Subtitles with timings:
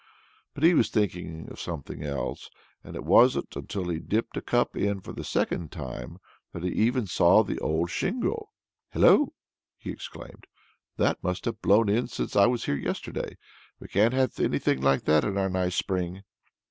[0.55, 2.49] But he was thinking of something else,
[2.83, 6.17] and it wasn't until he dipped a cup in for the second time
[6.53, 8.51] that he even saw the old shingle.
[8.89, 9.35] "Hello!"
[9.77, 10.47] he exclaimed.
[10.97, 13.37] "That must have blown in since I was here yesterday.
[13.79, 16.23] We can't have anything like that in our nice spring."